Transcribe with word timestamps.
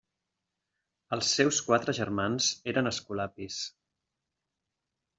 Els 1.17 1.29
seus 1.41 1.59
quatre 1.69 1.95
germans 1.99 2.49
eren 2.75 2.95
escolapis. 2.95 3.63